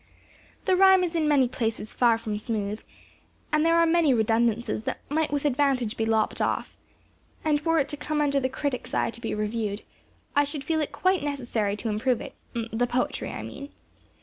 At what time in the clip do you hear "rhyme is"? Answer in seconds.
0.75-1.13